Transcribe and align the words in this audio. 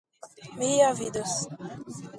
Mi 0.61 0.69
ja 0.79 0.89
vidas. 1.03 1.39